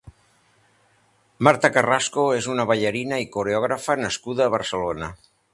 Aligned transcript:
Marta 1.47 1.71
Carrasco 1.75 2.25
és 2.39 2.49
una 2.55 2.67
ballarina 2.73 3.23
i 3.27 3.31
coreògrafa 3.39 4.01
nascuda 4.03 4.49
a 4.49 4.55
Barcelona. 4.59 5.13